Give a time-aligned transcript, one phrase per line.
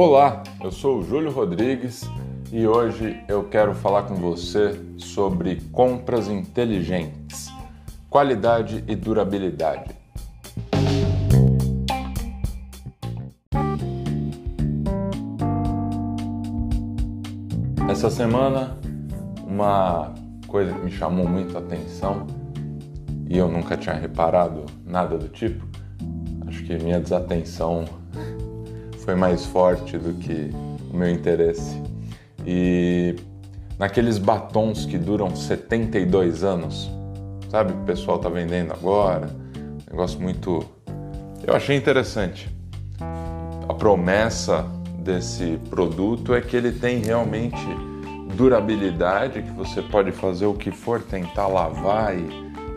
[0.00, 2.08] Olá, eu sou o Júlio Rodrigues
[2.52, 7.52] e hoje eu quero falar com você sobre compras inteligentes,
[8.08, 9.90] qualidade e durabilidade.
[17.88, 18.78] Essa semana,
[19.44, 20.14] uma
[20.46, 22.24] coisa que me chamou muito a atenção
[23.28, 25.64] e eu nunca tinha reparado nada do tipo,
[26.46, 27.84] acho que minha desatenção
[29.04, 30.50] foi mais forte do que
[30.92, 31.80] o meu interesse.
[32.46, 33.14] E
[33.78, 36.90] naqueles batons que duram 72 anos,
[37.50, 37.72] sabe?
[37.72, 39.28] O pessoal tá vendendo agora,
[39.90, 40.64] negócio muito.
[41.46, 42.48] Eu achei interessante.
[43.68, 44.66] A promessa
[44.98, 47.56] desse produto é que ele tem realmente
[48.34, 52.28] durabilidade, que você pode fazer o que for, tentar lavar e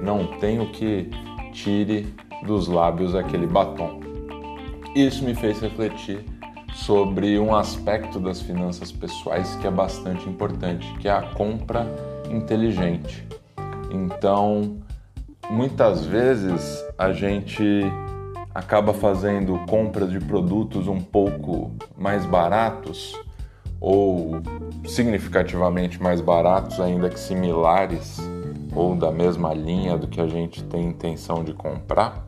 [0.02, 1.10] não tem o que
[1.52, 2.14] tire
[2.46, 4.00] dos lábios aquele batom.
[4.96, 6.26] Isso me fez refletir
[6.74, 11.86] sobre um aspecto das finanças pessoais que é bastante importante, que é a compra
[12.30, 13.28] inteligente.
[13.92, 14.78] Então,
[15.50, 17.84] muitas vezes a gente
[18.54, 23.14] acaba fazendo compras de produtos um pouco mais baratos
[23.80, 24.42] ou
[24.86, 28.20] significativamente mais baratos, ainda que similares
[28.76, 32.28] ou da mesma linha do que a gente tem intenção de comprar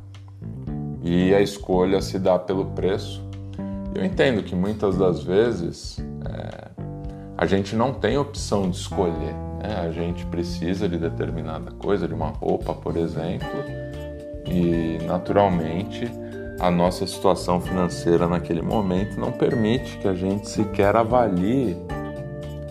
[1.03, 3.21] e a escolha se dá pelo preço.
[3.93, 6.69] Eu entendo que muitas das vezes é,
[7.37, 9.81] a gente não tem opção de escolher, né?
[9.85, 13.49] a gente precisa de determinada coisa, de uma roupa, por exemplo,
[14.47, 16.09] e naturalmente
[16.59, 21.75] a nossa situação financeira naquele momento não permite que a gente sequer avalie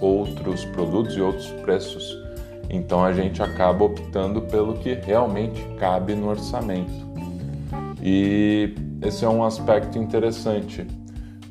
[0.01, 2.22] outros produtos e outros preços.
[2.73, 7.13] Então a gente acaba optando pelo que realmente cabe no orçamento.
[8.03, 10.87] E esse é um aspecto interessante,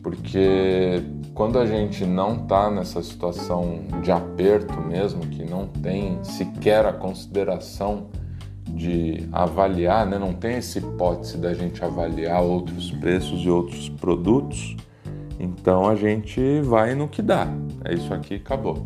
[0.01, 1.01] porque
[1.33, 6.91] quando a gente não está nessa situação de aperto mesmo, que não tem sequer a
[6.91, 8.07] consideração
[8.67, 10.17] de avaliar, né?
[10.17, 14.75] não tem essa hipótese da gente avaliar outros preços e outros produtos,
[15.39, 17.47] então a gente vai no que dá.
[17.83, 18.85] É isso aqui, acabou.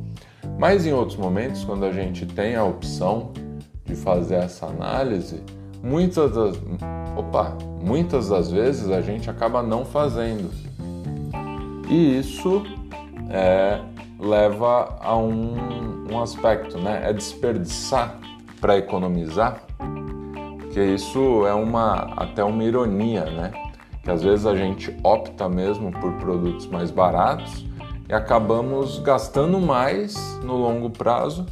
[0.57, 3.31] Mas em outros momentos, quando a gente tem a opção
[3.83, 5.43] de fazer essa análise,
[5.83, 6.57] muitas das,
[7.15, 10.49] opa, muitas das vezes a gente acaba não fazendo.
[11.89, 12.63] E isso
[13.29, 13.79] é,
[14.19, 17.01] leva a um, um aspecto, né?
[17.03, 18.17] É desperdiçar
[18.59, 19.61] para economizar,
[20.59, 23.51] porque isso é uma até uma ironia, né?
[24.01, 27.65] Que às vezes a gente opta mesmo por produtos mais baratos
[28.07, 31.45] e acabamos gastando mais no longo prazo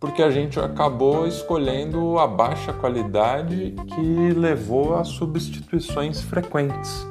[0.00, 7.06] porque a gente acabou escolhendo a baixa qualidade que levou a substituições frequentes.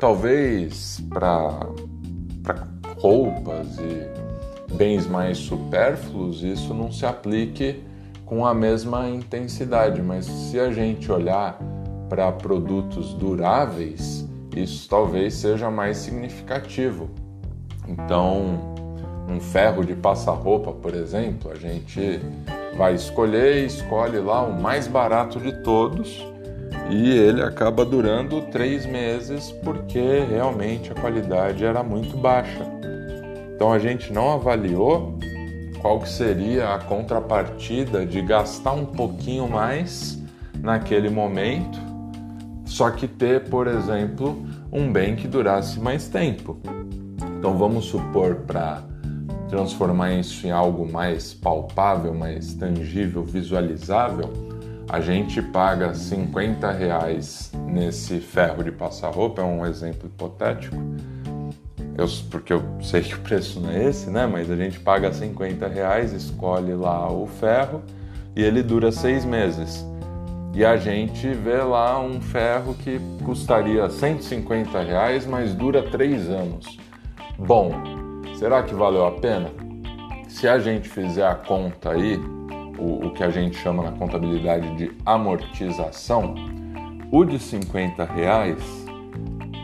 [0.00, 1.60] Talvez para
[2.98, 7.82] roupas e bens mais supérfluos isso não se aplique
[8.24, 11.58] com a mesma intensidade, mas se a gente olhar
[12.08, 17.10] para produtos duráveis, isso talvez seja mais significativo.
[17.88, 18.74] Então,
[19.28, 22.20] um ferro de passar-roupa, por exemplo, a gente
[22.76, 26.24] vai escolher escolhe lá o mais barato de todos
[26.90, 32.64] e ele acaba durando três meses porque realmente a qualidade era muito baixa.
[33.54, 35.18] Então a gente não avaliou
[35.80, 40.18] qual que seria a contrapartida de gastar um pouquinho mais
[40.60, 41.78] naquele momento,
[42.64, 46.58] só que ter, por exemplo, um bem que durasse mais tempo.
[47.46, 48.82] Então vamos supor para
[49.48, 54.32] transformar isso em algo mais palpável, mais tangível, visualizável,
[54.88, 60.74] a gente paga 50 reais nesse ferro de passar roupa, é um exemplo hipotético,
[61.96, 64.26] eu, porque eu sei que o preço não é esse, né?
[64.26, 67.80] Mas a gente paga 50 reais, escolhe lá o ferro
[68.34, 69.86] e ele dura seis meses.
[70.52, 76.84] E a gente vê lá um ferro que custaria 150 reais, mas dura três anos.
[77.38, 77.70] Bom,
[78.38, 79.50] será que valeu a pena?
[80.26, 82.18] Se a gente fizer a conta aí,
[82.78, 86.34] o, o que a gente chama na contabilidade de amortização,
[87.12, 88.58] o de 50 reais,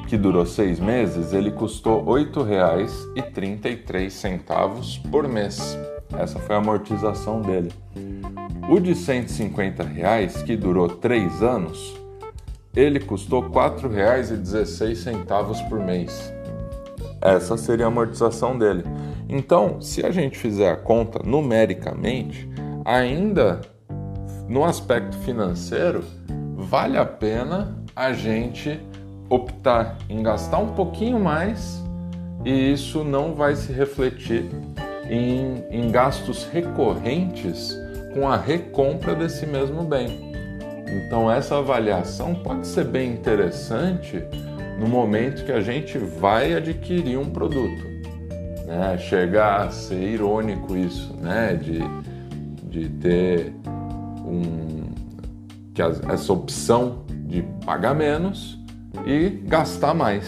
[0.07, 5.79] que durou seis meses, ele custou R$ 8,33 por mês.
[6.19, 7.73] Essa foi a amortização dele.
[8.69, 11.97] O de 150 reais, que durou três anos,
[12.77, 16.31] ele custou R$ 4,16 por mês.
[17.23, 18.85] Essa seria a amortização dele.
[19.29, 22.49] Então, se a gente fizer a conta numericamente,
[22.85, 23.61] ainda
[24.49, 26.05] no aspecto financeiro,
[26.57, 28.81] vale a pena a gente
[29.31, 31.83] optar em gastar um pouquinho mais
[32.45, 34.51] e isso não vai se refletir
[35.09, 37.75] em, em gastos recorrentes
[38.13, 40.33] com a recompra desse mesmo bem.
[40.87, 44.23] Então, essa avaliação pode ser bem interessante
[44.83, 47.85] no momento que a gente vai adquirir um produto.
[48.67, 48.99] Né?
[48.99, 51.55] Chega a ser irônico isso, né?
[51.55, 51.79] de,
[52.69, 53.55] de ter
[54.27, 54.91] um,
[55.73, 58.59] que essa opção de pagar menos
[59.07, 60.27] e gastar mais.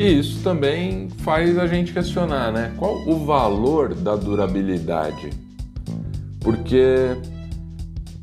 [0.00, 2.72] E isso também faz a gente questionar, né?
[2.78, 5.49] Qual o valor da durabilidade?
[6.40, 7.16] Porque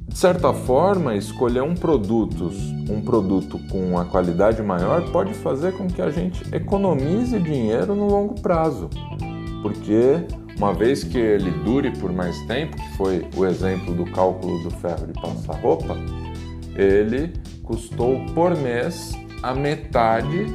[0.07, 2.51] de certa forma, escolher um produto,
[2.89, 8.07] um produto com uma qualidade maior pode fazer com que a gente economize dinheiro no
[8.07, 8.89] longo prazo.
[9.61, 10.25] Porque
[10.57, 14.71] uma vez que ele dure por mais tempo, que foi o exemplo do cálculo do
[14.71, 15.95] ferro de passar roupa,
[16.75, 19.11] ele custou por mês
[19.43, 20.47] a metade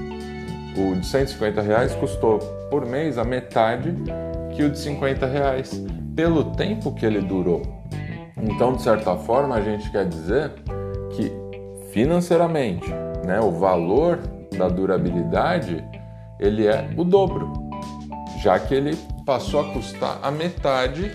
[0.76, 2.38] o de 150 reais custou
[2.70, 3.94] por mês a metade
[4.56, 5.70] que o de 50 reais,
[6.14, 7.62] pelo tempo que ele durou.
[8.36, 10.52] Então, de certa forma, a gente quer dizer
[11.10, 11.32] que
[11.92, 12.88] financeiramente,
[13.24, 14.18] né, o valor
[14.56, 15.84] da durabilidade
[16.40, 17.52] ele é o dobro,
[18.42, 21.12] já que ele passou a custar a metade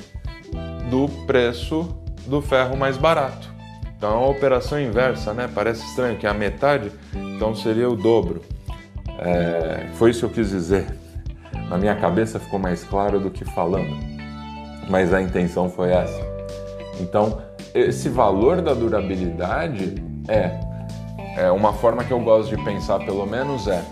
[0.90, 3.54] do preço do ferro mais barato.
[3.98, 5.50] Então, é uma operação inversa, né?
[5.54, 8.42] Parece estranho que é a metade, então seria o dobro.
[9.20, 10.86] É, foi isso que eu quis dizer.
[11.70, 13.98] Na minha cabeça ficou mais claro do que falando,
[14.90, 16.22] mas a intenção foi essa.
[17.00, 17.42] Então,
[17.74, 19.96] esse valor da durabilidade
[20.28, 20.60] é,
[21.38, 23.84] é uma forma que eu gosto de pensar, pelo menos, é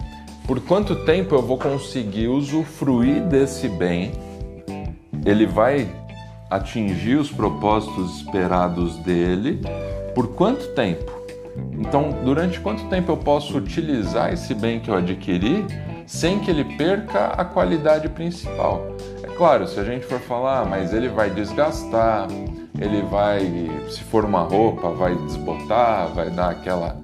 [0.48, 4.12] por quanto tempo eu vou conseguir usufruir desse bem,
[5.26, 5.90] ele vai
[6.52, 9.62] atingir os propósitos esperados dele,
[10.14, 11.12] por quanto tempo?
[11.72, 15.66] Então, durante quanto tempo eu posso utilizar esse bem que eu adquiri
[16.06, 18.86] sem que ele perca a qualidade principal?
[19.38, 22.28] Claro, se a gente for falar, mas ele vai desgastar,
[22.80, 23.42] ele vai,
[23.90, 26.98] se for uma roupa, vai desbotar, vai dar aquela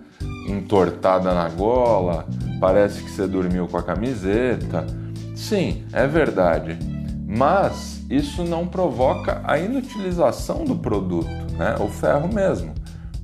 [0.48, 2.26] entortada na gola,
[2.60, 4.88] parece que você dormiu com a camiseta.
[5.36, 6.80] Sim, é verdade.
[7.28, 11.76] Mas isso não provoca a inutilização do produto, né?
[11.80, 12.74] O ferro mesmo.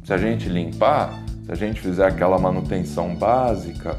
[0.04, 3.98] Se a gente limpar, se a gente fizer aquela manutenção básica,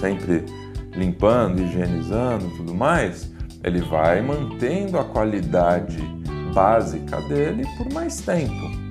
[0.00, 0.44] sempre
[0.92, 3.33] limpando, higienizando tudo mais,
[3.64, 5.98] ele vai mantendo a qualidade
[6.54, 8.84] básica dele por mais tempo.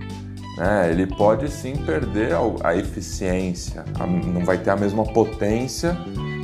[0.57, 0.89] Né?
[0.91, 2.33] Ele pode sim perder
[2.63, 3.85] a, eficiência,
[4.25, 5.95] não vai ter a mesma potência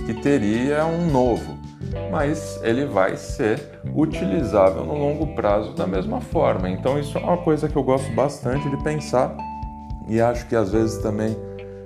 [0.06, 1.58] que teria um novo,
[2.12, 6.70] mas ele vai ser utilizável no longo prazo da mesma forma.
[6.70, 9.36] Então, isso é uma coisa que eu gosto bastante de pensar
[10.08, 11.38] e acho que às vezes também,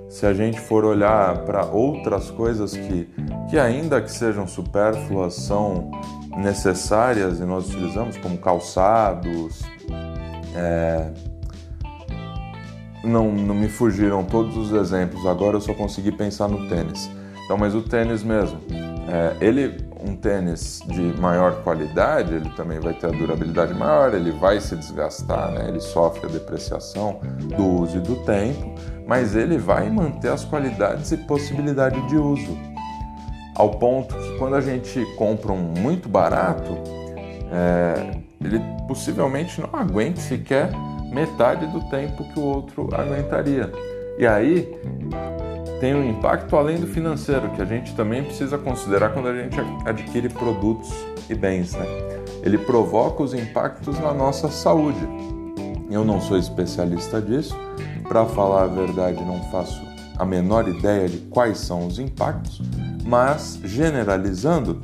[0.08, 3.08] se a gente for olhar para outras coisas que,
[3.48, 5.90] que, ainda que sejam supérfluas, são
[6.36, 9.62] necessárias e nós utilizamos, como calçados,
[10.54, 11.10] é...
[13.02, 17.10] não, não me fugiram todos os exemplos, agora eu só consegui pensar no tênis.
[17.44, 18.58] Então, mas o tênis mesmo,
[19.08, 24.30] é, ele um tênis de maior qualidade, ele também vai ter a durabilidade maior, ele
[24.30, 25.66] vai se desgastar, né?
[25.68, 27.20] ele sofre a depreciação
[27.56, 28.74] do uso e do tempo,
[29.06, 32.56] mas ele vai manter as qualidades e possibilidade de uso.
[33.54, 36.72] Ao ponto que quando a gente compra um muito barato,
[37.52, 40.70] é, ele possivelmente não aguente sequer
[41.12, 43.70] metade do tempo que o outro aguentaria.
[44.18, 44.68] E aí
[45.80, 49.56] tem um impacto além do financeiro, que a gente também precisa considerar quando a gente
[49.84, 50.92] adquire produtos
[51.28, 51.74] e bens.
[51.74, 51.86] Né?
[52.42, 55.06] Ele provoca os impactos na nossa saúde.
[55.90, 57.56] Eu não sou especialista disso,
[58.08, 59.82] para falar a verdade, não faço
[60.16, 62.60] a menor ideia de quais são os impactos,
[63.04, 64.80] mas generalizando,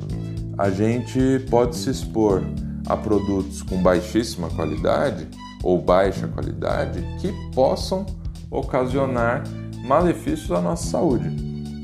[0.57, 2.43] a gente pode se expor
[2.87, 5.27] a produtos com baixíssima qualidade
[5.63, 8.05] ou baixa qualidade que possam
[8.49, 9.43] ocasionar
[9.85, 11.29] malefícios à nossa saúde.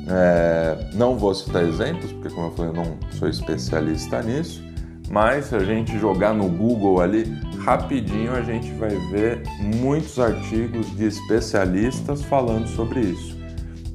[0.09, 4.63] É, não vou citar exemplos, porque, como eu falei, eu não sou especialista nisso,
[5.09, 7.25] mas se a gente jogar no Google ali,
[7.67, 13.37] rapidinho a gente vai ver muitos artigos de especialistas falando sobre isso.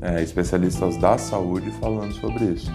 [0.02, 2.70] É, especialistas da saúde falando sobre isso.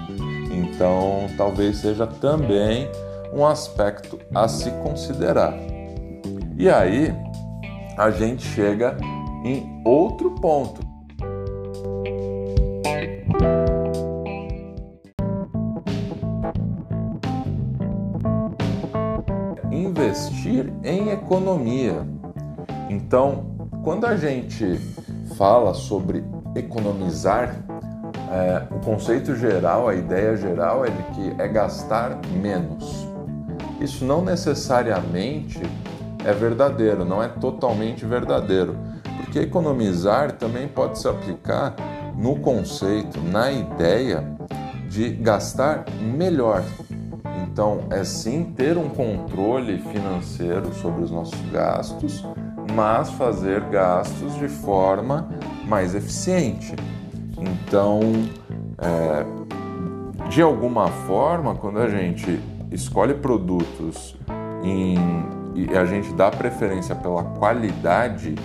[0.51, 2.89] Então, talvez seja também
[3.32, 5.54] um aspecto a se considerar.
[6.58, 7.13] E aí,
[7.96, 8.98] a gente chega
[9.46, 10.82] em outro ponto.
[20.08, 22.08] Investir em economia.
[22.90, 24.80] Então, quando a gente
[25.38, 26.24] fala sobre
[26.56, 27.56] economizar,
[28.32, 33.08] é, o conceito geral, a ideia geral é de que é gastar menos.
[33.80, 35.62] Isso não necessariamente
[36.26, 38.76] é verdadeiro, não é totalmente verdadeiro,
[39.18, 41.76] porque economizar também pode se aplicar
[42.18, 44.24] no conceito, na ideia
[44.90, 46.64] de gastar melhor.
[47.51, 52.24] Então, é sim ter um controle financeiro sobre os nossos gastos,
[52.75, 55.27] mas fazer gastos de forma
[55.66, 56.75] mais eficiente.
[57.38, 58.00] Então,
[58.77, 59.25] é,
[60.30, 62.39] de alguma forma, quando a gente
[62.72, 64.16] escolhe produtos
[64.63, 64.98] em,
[65.56, 68.36] e a gente dá preferência pela qualidade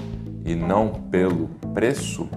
[0.45, 2.29] e não pelo preço,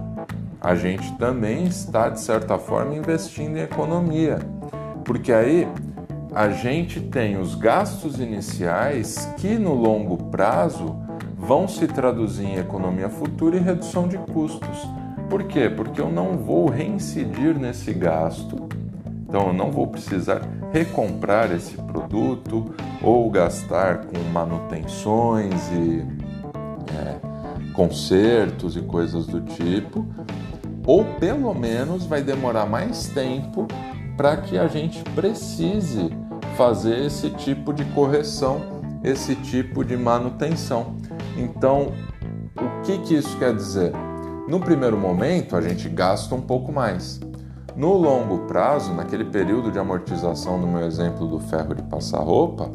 [0.60, 4.38] a gente também está, de certa forma, investindo em economia.
[5.04, 5.68] Porque aí
[6.36, 10.94] a gente tem os gastos iniciais que no longo prazo
[11.34, 14.86] vão se traduzir em economia futura e redução de custos.
[15.30, 15.70] Por quê?
[15.70, 18.68] Porque eu não vou reincidir nesse gasto,
[19.26, 20.42] então eu não vou precisar
[20.74, 26.04] recomprar esse produto ou gastar com manutenções e
[26.98, 30.04] é, consertos e coisas do tipo,
[30.86, 33.66] ou pelo menos vai demorar mais tempo
[34.18, 36.10] para que a gente precise
[36.56, 38.60] fazer esse tipo de correção,
[39.04, 40.96] esse tipo de manutenção.
[41.36, 41.92] Então,
[42.56, 43.92] o que, que isso quer dizer?
[44.48, 47.20] No primeiro momento, a gente gasta um pouco mais.
[47.76, 52.70] No longo prazo, naquele período de amortização, no meu exemplo do ferro de passar roupa,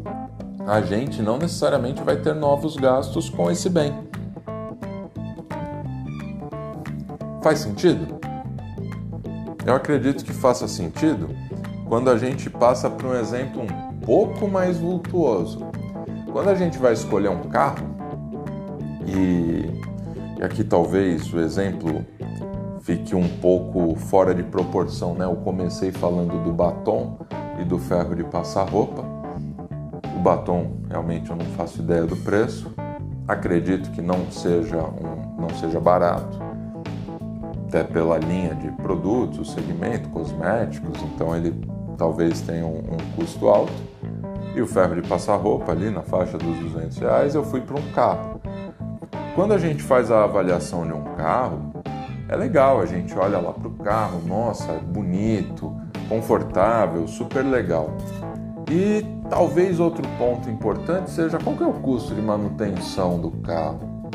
[0.68, 3.94] a gente não necessariamente vai ter novos gastos com esse bem.
[7.42, 8.20] Faz sentido?
[9.66, 11.30] Eu acredito que faça sentido
[11.92, 15.60] quando a gente passa para um exemplo um pouco mais vultuoso.
[16.32, 17.86] Quando a gente vai escolher um carro,
[19.06, 19.70] e
[20.40, 22.06] e aqui talvez o exemplo
[22.80, 25.26] fique um pouco fora de proporção, né?
[25.26, 27.20] Eu comecei falando do batom
[27.60, 29.04] e do ferro de passar roupa.
[30.16, 32.74] O batom realmente eu não faço ideia do preço.
[33.28, 36.40] Acredito que não seja um, não seja barato,
[37.68, 41.52] até pela linha de produtos, segmento, cosméticos, então ele
[42.02, 43.74] talvez tenha um, um custo alto.
[44.56, 47.78] E o ferro de passar roupa ali na faixa dos 200 reais, eu fui para
[47.78, 48.42] um carro
[49.36, 51.72] quando a gente faz a avaliação de um carro,
[52.28, 55.74] é legal, a gente olha lá para o carro, nossa, é bonito,
[56.10, 57.96] confortável, super legal.
[58.70, 64.12] E talvez outro ponto importante seja qual que é o custo de manutenção do carro.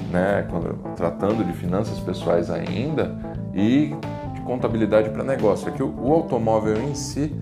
[0.09, 0.47] né,
[0.95, 3.15] tratando de finanças pessoais ainda
[3.53, 3.93] e
[4.33, 5.71] de contabilidade para negócio.
[5.71, 7.33] Que o, o, automóvel em si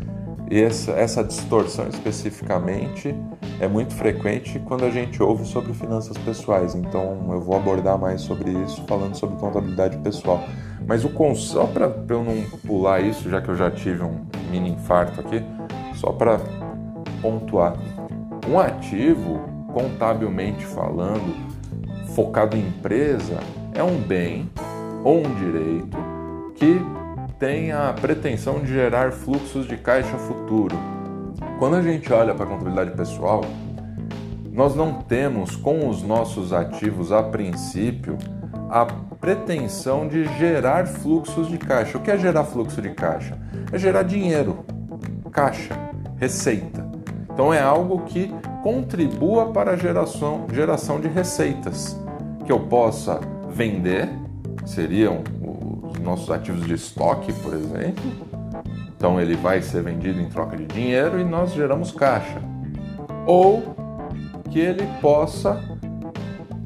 [0.52, 3.16] essa, essa distorção especificamente
[3.60, 6.76] é muito frequente quando a gente ouve sobre finanças pessoais.
[6.76, 10.44] Então eu vou abordar mais sobre isso falando sobre contabilidade pessoal.
[10.90, 14.72] Mas o só para eu não pular isso, já que eu já tive um mini
[14.72, 15.44] infarto aqui,
[15.94, 16.40] só para
[17.22, 17.76] pontuar.
[18.48, 19.40] Um ativo,
[19.72, 21.36] contabilmente falando,
[22.16, 23.38] focado em empresa,
[23.76, 24.50] é um bem
[25.04, 25.96] ou um direito
[26.56, 26.82] que
[27.38, 30.76] tem a pretensão de gerar fluxos de caixa futuro.
[31.60, 33.46] Quando a gente olha para a contabilidade pessoal,
[34.52, 38.18] nós não temos com os nossos ativos a princípio
[38.70, 41.98] a pretensão de gerar fluxos de caixa.
[41.98, 43.38] O que é gerar fluxo de caixa?
[43.72, 44.64] É gerar dinheiro,
[45.32, 45.74] caixa,
[46.18, 46.88] receita.
[47.32, 52.00] Então é algo que contribua para a geração, geração de receitas
[52.46, 54.10] que eu possa vender,
[54.66, 58.04] seriam os nossos ativos de estoque, por exemplo.
[58.96, 62.42] Então ele vai ser vendido em troca de dinheiro e nós geramos caixa.
[63.26, 63.76] Ou
[64.50, 65.79] que ele possa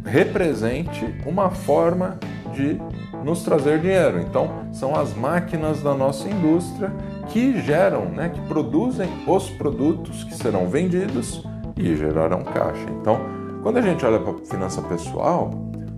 [0.06, 2.18] represente uma forma
[2.54, 2.80] de
[3.24, 4.20] nos trazer dinheiro.
[4.20, 6.92] Então, são as máquinas da nossa indústria
[7.30, 11.44] que geram, né, que produzem os produtos que serão vendidos
[11.78, 12.86] e gerarão caixa.
[13.02, 13.20] Então,
[13.62, 15.52] quando a gente olha para a finança pessoal,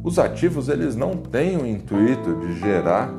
[0.03, 3.11] os ativos eles não têm o intuito de gerar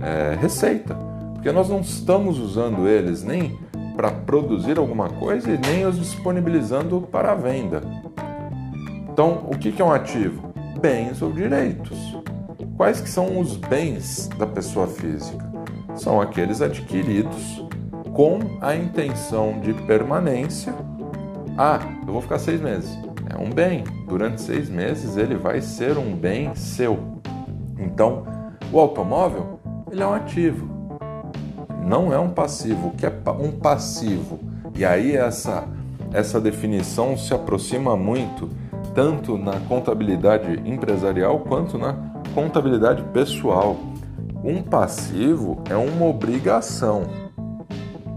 [0.00, 0.94] é, receita,
[1.34, 3.58] porque nós não estamos usando eles nem
[3.96, 7.82] para produzir alguma coisa e nem os disponibilizando para a venda.
[9.16, 10.52] Então, o que é um ativo?
[10.78, 12.18] Bens ou direitos.
[12.76, 15.42] Quais que são os bens da pessoa física?
[15.94, 17.64] São aqueles adquiridos
[18.12, 20.74] com a intenção de permanência.
[21.56, 22.94] Ah, eu vou ficar seis meses.
[23.34, 23.84] É um bem.
[24.06, 26.98] Durante seis meses ele vai ser um bem seu.
[27.78, 28.22] Então,
[28.70, 29.58] o automóvel
[29.90, 30.68] ele é um ativo,
[31.86, 32.88] não é um passivo.
[32.88, 34.38] O que é um passivo?
[34.74, 35.66] E aí essa
[36.12, 38.48] essa definição se aproxima muito
[38.96, 41.94] tanto na contabilidade empresarial quanto na
[42.34, 43.76] contabilidade pessoal.
[44.42, 47.02] Um passivo é uma obrigação,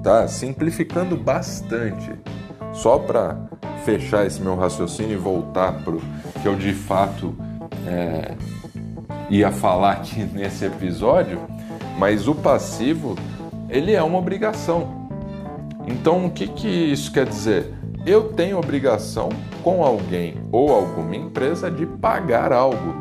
[0.01, 0.25] tá?
[0.29, 2.13] Simplificando bastante,
[2.71, 3.37] só para
[3.83, 6.01] fechar esse meu raciocínio e voltar para o
[6.41, 7.35] que eu de fato
[7.85, 8.35] é,
[9.29, 11.41] ia falar aqui nesse episódio,
[11.97, 13.15] mas o passivo
[13.67, 15.09] ele é uma obrigação.
[15.85, 17.78] Então o que, que isso quer dizer?
[18.09, 19.29] Eu tenho obrigação
[19.63, 22.95] com alguém ou alguma empresa de pagar algo.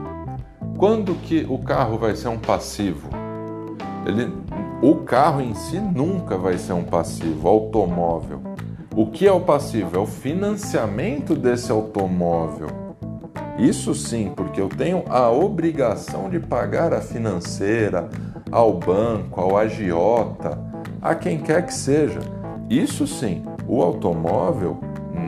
[0.77, 3.09] Quando que o carro vai ser um passivo?
[4.05, 4.31] Ele,
[4.83, 8.43] o carro em si nunca vai ser um passivo, automóvel.
[8.95, 9.97] O que é o passivo?
[9.97, 12.69] É o financiamento desse automóvel.
[13.59, 18.11] Isso sim, porque eu tenho a obrigação de pagar a financeira,
[18.53, 20.59] ao banco, ao agiota,
[21.01, 22.21] a quem quer que seja.
[22.69, 24.79] Isso sim, o automóvel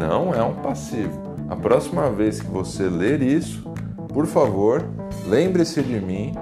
[0.01, 1.21] não é um passivo.
[1.49, 3.71] A próxima vez que você ler isso,
[4.09, 4.89] por favor,
[5.27, 6.33] lembre-se de mim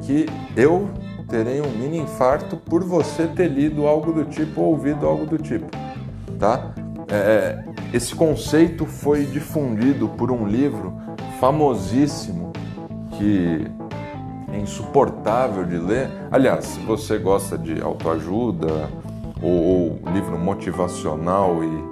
[0.00, 0.88] que eu
[1.28, 5.36] terei um mini infarto por você ter lido algo do tipo ou ouvido algo do
[5.36, 5.66] tipo,
[6.38, 6.72] tá?
[7.08, 10.94] É, esse conceito foi difundido por um livro
[11.38, 12.52] famosíssimo
[13.18, 13.66] que
[14.52, 16.08] é insuportável de ler.
[16.30, 18.88] Aliás, se você gosta de autoajuda
[19.42, 21.91] ou, ou livro motivacional e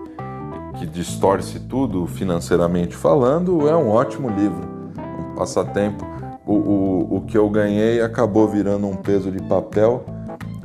[0.80, 4.66] que distorce tudo financeiramente falando, é um ótimo livro,
[4.96, 6.06] um passatempo.
[6.46, 10.06] O, o, o que eu ganhei acabou virando um peso de papel,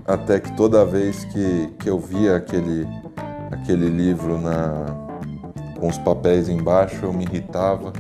[0.07, 2.87] até que toda vez que, que eu via aquele,
[3.51, 4.85] aquele livro na,
[5.77, 7.91] com os papéis embaixo, eu me irritava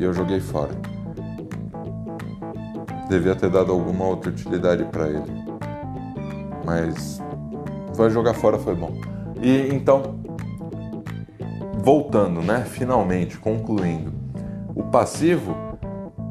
[0.00, 0.72] e eu joguei fora.
[3.10, 5.44] Devia ter dado alguma outra utilidade para ele.
[6.64, 7.20] Mas
[7.94, 8.98] vai jogar fora foi bom.
[9.42, 10.18] E então
[11.82, 12.64] voltando, né?
[12.68, 14.12] Finalmente, concluindo.
[14.74, 15.56] O passivo,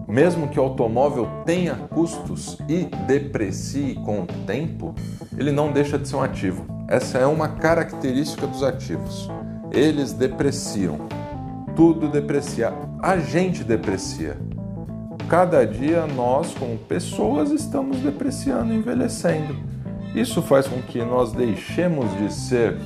[0.08, 4.94] mesmo que o automóvel tenha custos e deprecie com o tempo,
[5.38, 6.66] ele não deixa de ser um ativo.
[6.88, 9.30] Essa é uma característica dos ativos.
[9.72, 11.08] Eles depreciam.
[11.76, 12.74] Tudo deprecia.
[13.02, 14.38] A gente deprecia.
[15.28, 19.58] Cada dia nós, como pessoas, estamos depreciando, envelhecendo.
[20.16, 22.78] Isso faz com que nós deixemos de ser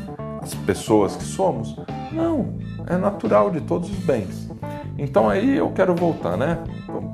[0.41, 1.75] as pessoas que somos?
[2.11, 2.55] Não,
[2.87, 4.49] é natural de todos os bens.
[4.97, 6.57] Então aí eu quero voltar, né?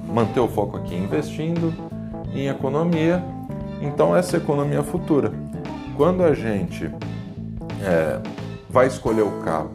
[0.08, 1.74] Manter o foco aqui investindo
[2.34, 3.24] em economia.
[3.82, 5.32] Então essa economia futura.
[5.96, 6.86] Quando a gente
[7.82, 8.20] é,
[8.70, 9.72] vai escolher o carro,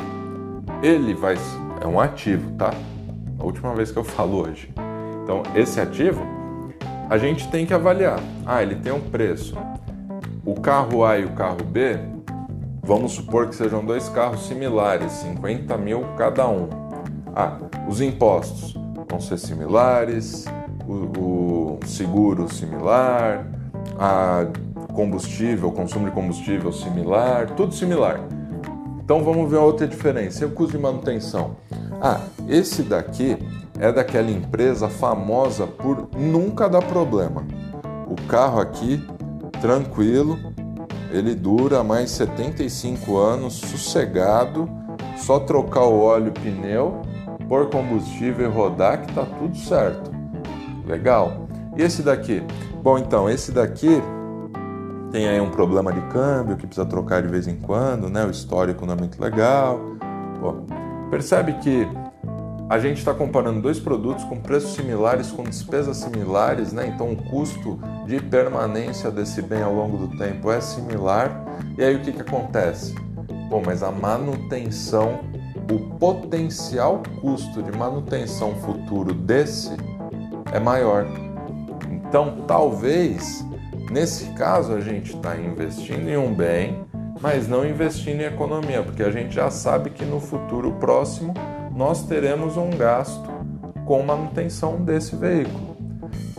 [0.83, 1.37] ele vai
[1.81, 2.71] é um ativo, tá?
[3.38, 4.73] A última vez que eu falo hoje.
[5.23, 6.23] Então esse ativo
[7.11, 8.21] a gente tem que avaliar.
[8.47, 9.57] Ah, ele tem um preço.
[10.45, 11.99] O carro A e o carro B
[12.85, 16.68] Vamos supor que sejam dois carros similares, 50 mil cada um.
[17.35, 17.57] Ah,
[17.88, 18.75] os impostos
[19.09, 20.47] vão ser similares,
[20.87, 23.47] o, o seguro similar,
[23.97, 24.47] a
[24.92, 28.21] combustível, consumo de combustível similar, tudo similar.
[29.05, 30.42] Então vamos ver outra diferença.
[30.42, 31.57] E o custo de manutenção?
[32.01, 33.38] Ah, esse daqui
[33.79, 37.47] é daquela empresa famosa por nunca dar problema.
[38.09, 39.01] O carro aqui,
[39.61, 40.52] tranquilo,
[41.12, 44.68] ele dura mais 75 anos, sossegado,
[45.16, 47.03] só trocar o óleo pneu,
[47.48, 50.11] pôr combustível e rodar que tá tudo certo.
[50.87, 51.46] Legal.
[51.77, 52.42] E esse daqui?
[52.83, 54.03] Bom, então, esse daqui
[55.11, 58.25] tem aí um problema de câmbio que precisa trocar de vez em quando, né?
[58.25, 59.79] O histórico não é muito legal.
[60.40, 60.64] Bom,
[61.11, 61.87] percebe que
[62.73, 66.87] a gente está comparando dois produtos com preços similares, com despesas similares, né?
[66.87, 71.45] Então o custo de permanência desse bem ao longo do tempo é similar.
[71.77, 72.95] E aí o que, que acontece?
[73.51, 75.21] Bom, mas a manutenção,
[75.71, 79.77] o potencial custo de manutenção futuro desse
[80.51, 81.05] é maior.
[81.91, 83.45] Então talvez
[83.91, 86.83] nesse caso a gente está investindo em um bem,
[87.21, 91.35] mas não investindo em economia, porque a gente já sabe que no futuro próximo
[91.75, 93.29] nós teremos um gasto
[93.85, 95.73] com manutenção desse veículo.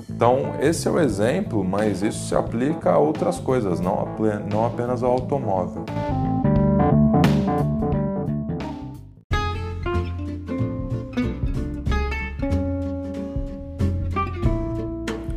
[0.10, 4.08] Então, esse é o exemplo, mas isso se aplica a outras coisas, não,
[4.50, 5.86] não apenas ao automóvel.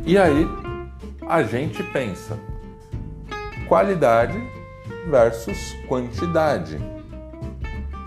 [0.05, 0.47] E aí
[1.27, 2.39] a gente pensa
[3.67, 4.41] qualidade
[5.09, 6.77] versus quantidade.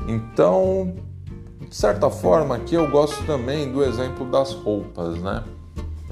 [0.09, 0.95] Então,
[1.71, 5.45] de certa forma, aqui eu gosto também do exemplo das roupas, né?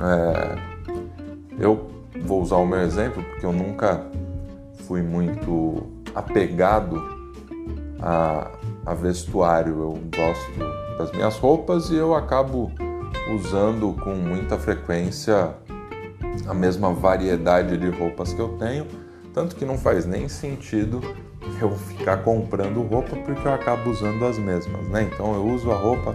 [0.01, 0.57] É,
[1.59, 1.91] eu
[2.23, 4.07] vou usar o meu exemplo porque eu nunca
[4.87, 5.83] fui muito
[6.15, 7.03] apegado
[8.01, 8.53] a,
[8.87, 9.81] a vestuário.
[9.81, 12.71] Eu gosto das minhas roupas e eu acabo
[13.35, 15.55] usando com muita frequência
[16.47, 18.87] a mesma variedade de roupas que eu tenho,
[19.35, 21.01] tanto que não faz nem sentido
[21.61, 25.09] eu ficar comprando roupa porque eu acabo usando as mesmas, né?
[25.13, 26.15] Então eu uso a roupa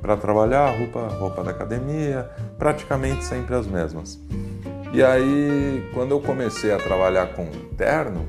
[0.00, 4.18] para trabalhar, roupa, roupa da academia, praticamente sempre as mesmas.
[4.92, 8.26] E aí, quando eu comecei a trabalhar com terno,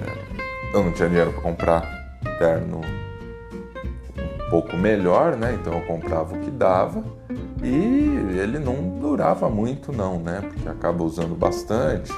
[0.00, 1.82] é, eu não tinha dinheiro para comprar
[2.38, 2.80] terno
[4.46, 5.56] um pouco melhor, né?
[5.60, 7.04] Então eu comprava o que dava
[7.62, 10.40] e ele não durava muito não, né?
[10.40, 12.12] Porque acaba usando bastante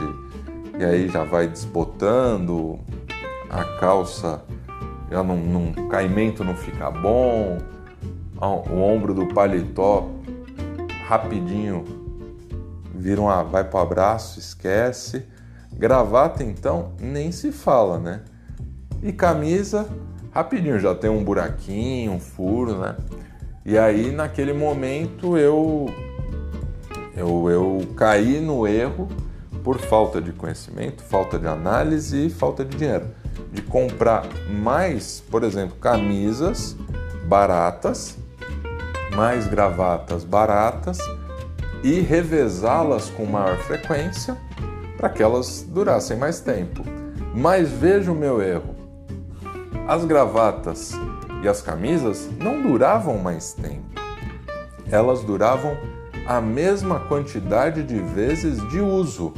[0.78, 2.78] e aí já vai desbotando,
[3.50, 4.42] a calça
[5.10, 7.58] já não, não, caimento não fica bom,
[8.40, 10.08] o ombro do paletó
[11.06, 11.84] rapidinho
[12.94, 15.24] vira uma, vai para o abraço, esquece.
[15.72, 18.22] Gravata então nem se fala, né?
[19.02, 19.88] E camisa
[20.30, 22.96] rapidinho já tem um buraquinho, um furo, né?
[23.64, 25.86] E aí naquele momento eu
[27.16, 29.08] eu, eu caí no erro
[29.64, 33.06] por falta de conhecimento, falta de análise e falta de dinheiro
[33.52, 36.76] de comprar mais, por exemplo, camisas
[37.24, 38.18] baratas,
[39.14, 40.98] mais gravatas baratas
[41.82, 44.36] e revezá-las com maior frequência
[44.96, 46.82] para que elas durassem mais tempo.
[47.34, 48.74] Mas veja o meu erro:
[49.86, 50.92] as gravatas
[51.42, 54.00] e as camisas não duravam mais tempo,
[54.90, 55.76] elas duravam
[56.26, 59.32] a mesma quantidade de vezes de uso.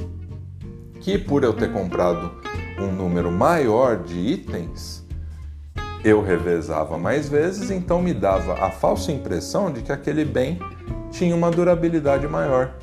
[1.00, 2.39] Que por eu ter comprado
[2.82, 5.04] um número maior de itens,
[6.02, 10.58] eu revezava mais vezes, então me dava a falsa impressão de que aquele bem
[11.10, 12.74] tinha uma durabilidade maior.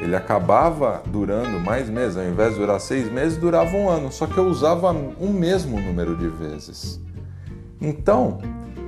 [0.00, 4.26] Ele acabava durando mais meses, ao invés de durar seis meses, durava um ano, só
[4.26, 7.00] que eu usava o mesmo número de vezes.
[7.80, 8.38] Então,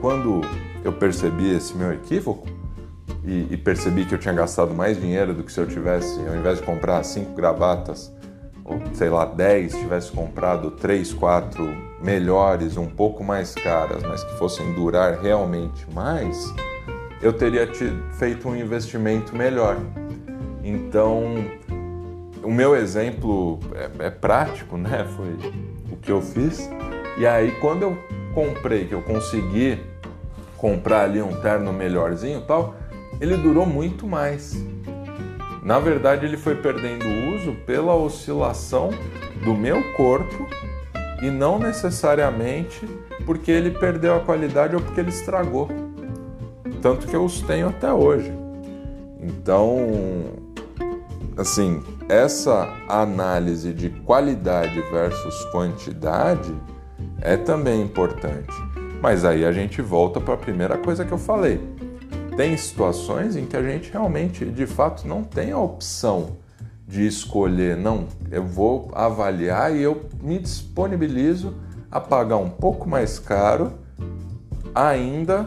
[0.01, 0.41] quando
[0.83, 2.47] eu percebi esse meu equívoco
[3.25, 6.35] e, e percebi que eu tinha gastado mais dinheiro do que se eu tivesse, ao
[6.35, 8.13] invés de comprar cinco gravatas,
[8.64, 14.38] ou sei lá, 10 tivesse comprado 3, 4 melhores, um pouco mais caras, mas que
[14.38, 16.53] fossem durar realmente mais,
[17.20, 17.68] eu teria
[18.12, 19.79] feito um investimento melhor.
[20.62, 21.35] Então,
[22.42, 25.07] o meu exemplo é, é prático, né?
[25.16, 25.53] Foi
[25.92, 26.70] o que eu fiz.
[27.18, 27.98] E aí, quando eu
[28.35, 29.79] comprei, que eu consegui
[30.57, 32.74] comprar ali um terno melhorzinho tal,
[33.20, 34.57] ele durou muito mais.
[35.64, 38.90] Na verdade, ele foi perdendo uso pela oscilação
[39.42, 40.46] do meu corpo
[41.22, 42.87] e não necessariamente
[43.24, 45.70] porque ele perdeu a qualidade ou porque ele estragou.
[46.83, 48.31] Tanto que eu os tenho até hoje.
[49.22, 49.79] Então,
[51.35, 56.55] assim, essa análise de qualidade versus quantidade
[57.22, 58.53] é também importante.
[59.00, 61.59] Mas aí a gente volta para a primeira coisa que eu falei
[62.37, 66.37] tem situações em que a gente realmente, de fato, não tem a opção
[66.87, 71.55] de escolher, não, eu vou avaliar e eu me disponibilizo
[71.90, 73.73] a pagar um pouco mais caro,
[74.75, 75.47] ainda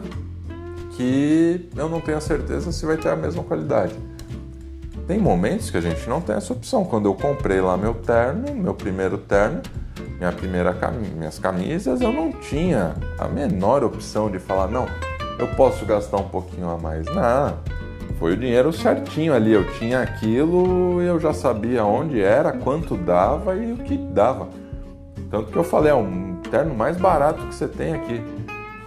[0.96, 3.94] que eu não tenho a certeza se vai ter a mesma qualidade.
[5.06, 6.84] Tem momentos que a gente não tem essa opção.
[6.84, 9.62] Quando eu comprei lá meu terno, meu primeiro terno,
[10.18, 10.92] minha primeira cam...
[11.16, 14.86] minhas camisas, eu não tinha a menor opção de falar, não,
[15.38, 17.06] eu posso gastar um pouquinho a mais.
[17.06, 17.58] Não,
[18.18, 19.52] foi o dinheiro certinho ali.
[19.52, 24.48] Eu tinha aquilo, eu já sabia onde era, quanto dava e o que dava.
[25.30, 28.22] Tanto que eu falei, é um terno mais barato que você tem aqui.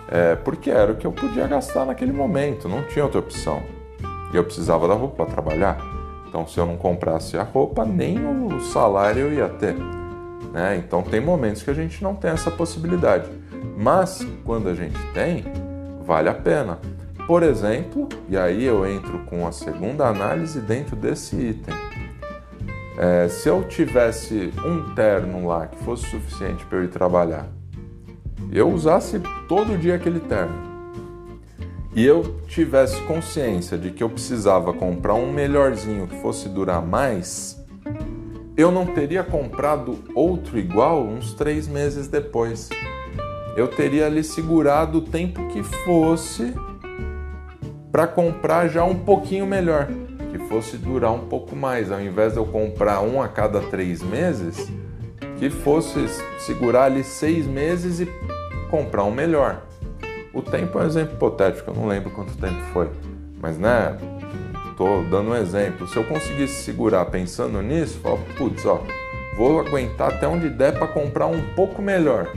[0.09, 3.63] É, porque era o que eu podia gastar naquele momento, não tinha outra opção.
[4.33, 5.77] E eu precisava da roupa para trabalhar.
[6.27, 9.75] Então, se eu não comprasse a roupa, nem o salário eu ia ter.
[10.53, 10.77] Né?
[10.77, 13.29] Então, tem momentos que a gente não tem essa possibilidade.
[13.77, 15.45] Mas, quando a gente tem,
[16.03, 16.79] vale a pena.
[17.27, 21.73] Por exemplo, e aí eu entro com a segunda análise dentro desse item.
[22.97, 27.47] É, se eu tivesse um terno lá que fosse suficiente para eu ir trabalhar,
[28.51, 30.71] eu usasse todo dia aquele terno,
[31.95, 37.61] e eu tivesse consciência de que eu precisava comprar um melhorzinho que fosse durar mais,
[38.55, 42.69] eu não teria comprado outro igual uns três meses depois.
[43.55, 46.53] Eu teria ali segurado o tempo que fosse
[47.91, 49.87] para comprar já um pouquinho melhor,
[50.31, 54.01] que fosse durar um pouco mais, ao invés de eu comprar um a cada três
[54.01, 54.71] meses,
[55.37, 56.07] que fosse
[56.39, 58.07] segurar ali seis meses e
[58.69, 59.63] comprar um melhor.
[60.33, 62.89] O tempo é um exemplo hipotético, eu não lembro quanto tempo foi,
[63.41, 63.97] mas né,
[64.77, 65.85] tô dando um exemplo.
[65.87, 68.81] Se eu conseguisse segurar pensando nisso, falo, putz, ó,
[69.35, 72.31] vou aguentar até onde der para comprar um pouco melhor.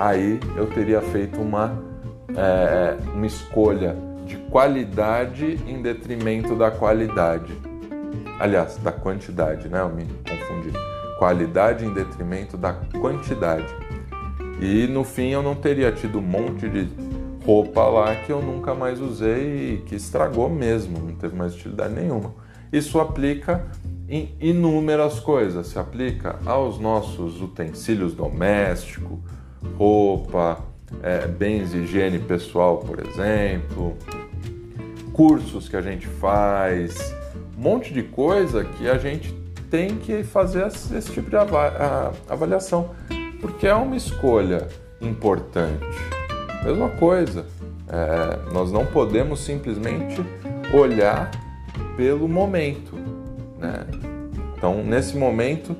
[0.00, 1.78] Aí eu teria feito uma,
[2.34, 7.52] é, uma escolha de qualidade em detrimento da qualidade.
[8.38, 9.82] Aliás, da quantidade, né?
[9.82, 10.72] Eu me confundi.
[11.18, 13.66] Qualidade em detrimento da quantidade.
[14.58, 16.88] E no fim eu não teria tido um monte de
[17.44, 21.92] roupa lá que eu nunca mais usei e que estragou mesmo, não teve mais utilidade
[21.92, 22.32] nenhuma.
[22.72, 23.66] Isso aplica
[24.08, 29.18] em inúmeras coisas, se aplica aos nossos utensílios domésticos,
[29.76, 30.58] roupa,
[31.02, 33.96] é, bens de higiene pessoal, por exemplo,
[35.12, 37.14] cursos que a gente faz,
[37.56, 39.32] um monte de coisa que a gente
[39.70, 42.90] tem que fazer esse tipo de avaliação
[43.40, 44.68] porque é uma escolha
[45.00, 45.84] importante.
[46.64, 47.46] Mesma coisa,
[47.88, 50.22] é, nós não podemos simplesmente
[50.72, 51.30] olhar
[51.96, 52.94] pelo momento.
[53.58, 53.86] Né?
[54.56, 55.74] Então, nesse momento,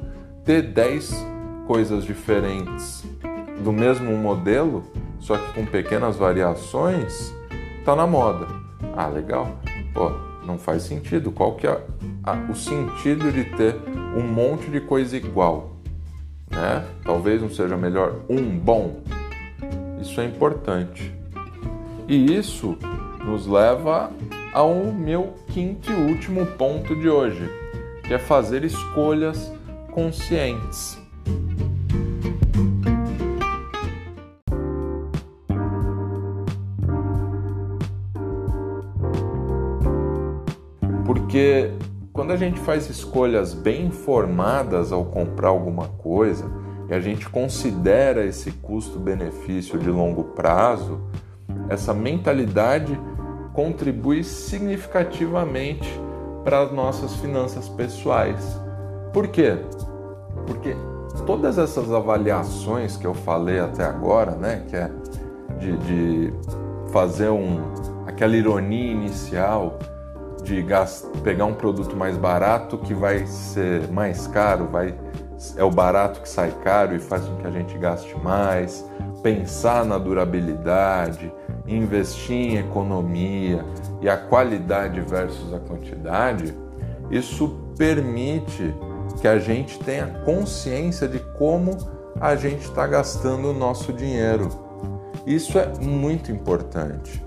[0.45, 1.27] ter 10
[1.67, 3.00] coisas diferentes
[3.63, 4.85] do mesmo modelo,
[5.19, 7.35] só que com pequenas variações,
[7.79, 8.47] está na moda.
[8.97, 9.59] Ah, legal.
[9.95, 10.11] Pô,
[10.47, 11.31] não faz sentido.
[11.31, 11.81] Qual que é
[12.25, 13.77] a, o sentido de ter
[14.17, 15.71] um monte de coisa igual?
[16.51, 16.85] né?
[17.05, 19.01] Talvez não seja melhor um bom.
[20.01, 21.15] Isso é importante.
[22.09, 22.77] E isso
[23.25, 24.11] nos leva
[24.53, 27.49] ao meu quinto e último ponto de hoje,
[28.03, 29.53] que é fazer escolhas
[29.93, 30.99] conscientes.
[42.41, 46.51] Gente faz escolhas bem informadas ao comprar alguma coisa
[46.89, 51.01] e a gente considera esse custo-benefício de longo prazo,
[51.69, 52.99] essa mentalidade
[53.53, 55.89] contribui significativamente
[56.43, 58.59] para as nossas finanças pessoais.
[59.13, 59.59] Por quê?
[60.47, 60.75] Porque
[61.27, 64.91] todas essas avaliações que eu falei até agora, né, que é
[65.59, 66.33] de, de
[66.91, 67.61] fazer um,
[68.07, 69.79] aquela ironia inicial
[70.55, 74.95] de pegar um produto mais barato que vai ser mais caro, vai
[75.57, 78.85] é o barato que sai caro e faz com que a gente gaste mais,
[79.23, 81.33] pensar na durabilidade,
[81.67, 83.65] investir em economia
[84.03, 86.55] e a qualidade versus a quantidade,
[87.11, 88.75] isso permite
[89.21, 91.77] que a gente tenha consciência de como
[92.21, 94.49] a gente está gastando o nosso dinheiro.
[95.27, 97.25] Isso é muito importante.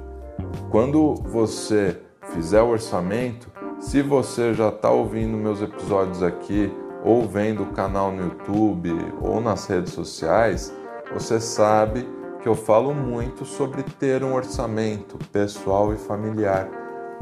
[0.69, 1.99] Quando você
[2.33, 6.71] fizer o orçamento, se você já está ouvindo meus episódios aqui,
[7.03, 10.73] ou vendo o canal no YouTube ou nas redes sociais,
[11.13, 12.07] você sabe
[12.41, 16.69] que eu falo muito sobre ter um orçamento pessoal e familiar.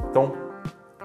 [0.10, 0.34] Então,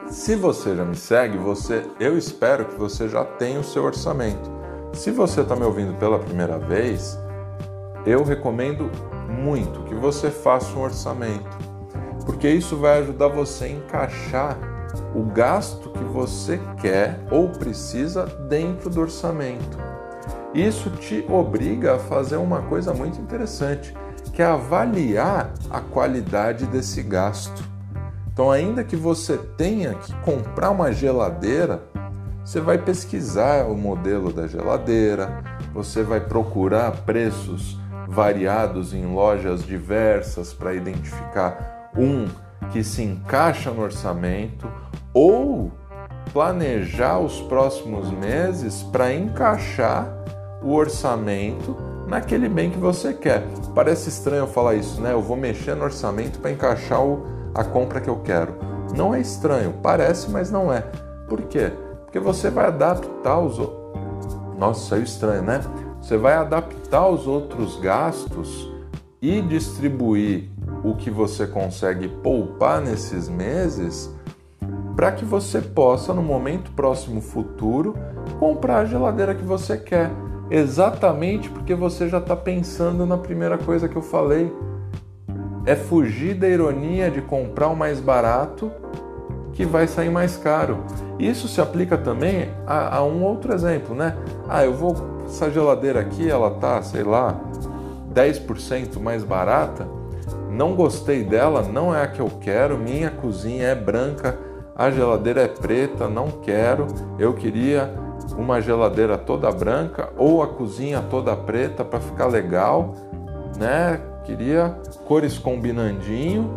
[0.07, 4.51] se você já me segue, você, eu espero que você já tenha o seu orçamento.
[4.93, 7.19] Se você está me ouvindo pela primeira vez,
[8.07, 8.91] eu recomendo
[9.29, 11.76] muito que você faça um orçamento
[12.27, 14.59] porque isso vai ajudar você a encaixar
[15.15, 19.79] o gasto que você quer ou precisa dentro do orçamento.
[20.53, 23.95] Isso te obriga a fazer uma coisa muito interessante,
[24.33, 27.63] que é avaliar a qualidade desse gasto.
[28.33, 31.83] Então, ainda que você tenha que comprar uma geladeira,
[32.45, 40.53] você vai pesquisar o modelo da geladeira, você vai procurar preços variados em lojas diversas
[40.53, 42.27] para identificar um
[42.71, 44.71] que se encaixa no orçamento
[45.13, 45.71] ou
[46.33, 50.07] planejar os próximos meses para encaixar
[50.63, 53.45] o orçamento naquele bem que você quer.
[53.75, 55.13] Parece estranho falar isso, né?
[55.13, 58.55] Eu vou mexer no orçamento para encaixar o, a compra que eu quero.
[58.97, 60.81] Não é estranho, parece, mas não é.
[61.29, 61.73] Por quê?
[62.05, 63.59] Porque você vai adaptar os.
[64.59, 65.61] Nossa, saiu estranho, né?
[66.01, 68.71] Você vai adaptar os outros gastos
[69.21, 70.51] e distribuir
[70.87, 74.09] o que você consegue poupar nesses meses
[74.95, 77.97] para que você possa, no momento próximo futuro,
[78.39, 80.11] comprar a geladeira que você quer.
[80.49, 84.51] Exatamente porque você já está pensando na primeira coisa que eu falei.
[85.67, 88.71] É fugir da ironia de comprar o mais barato
[89.53, 90.85] que vai sair mais caro.
[91.19, 94.17] Isso se aplica também a, a um outro exemplo, né?
[94.49, 94.95] Ah, eu vou.
[95.27, 97.41] Essa geladeira aqui, ela tá, sei lá,
[98.15, 99.96] 10% mais barata.
[100.57, 102.79] Não gostei dela, não é a que eu quero.
[102.79, 104.39] Minha cozinha é branca,
[104.75, 106.87] a geladeira é preta, não quero.
[107.19, 107.93] Eu queria
[108.39, 112.95] uma geladeira toda branca ou a cozinha toda preta para ficar legal,
[113.59, 114.01] né?
[114.25, 116.51] Queria cores combinandinho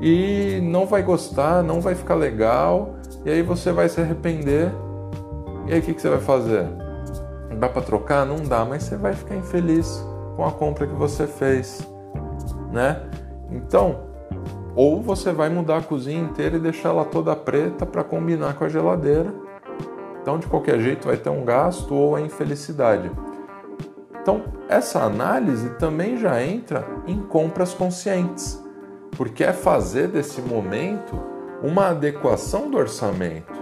[0.00, 4.70] e não vai gostar, não vai ficar legal, e aí você vai se arrepender.
[5.66, 6.66] E aí o que, que você vai fazer?
[7.58, 8.24] Dá para trocar?
[8.24, 10.04] Não dá, mas você vai ficar infeliz
[10.36, 11.86] com a compra que você fez,
[12.72, 13.02] né?
[13.56, 14.00] Então,
[14.74, 18.64] ou você vai mudar a cozinha inteira e deixar ela toda preta para combinar com
[18.64, 19.32] a geladeira.
[20.20, 23.10] Então, de qualquer jeito, vai ter um gasto ou a infelicidade.
[24.20, 28.62] Então, essa análise também já entra em compras conscientes,
[29.16, 31.20] porque é fazer desse momento
[31.62, 33.52] uma adequação do orçamento.